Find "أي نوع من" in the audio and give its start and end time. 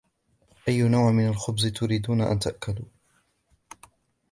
0.67-1.27